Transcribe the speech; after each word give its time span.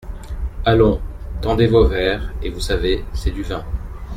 Allons! 0.65 0.99
tendez 1.43 1.67
vos 1.67 1.85
verres… 1.85 2.31
et 2.41 2.49
vous 2.49 2.59
savez, 2.59 3.05
c’est 3.13 3.29
du 3.29 3.43
vin! 3.43 3.63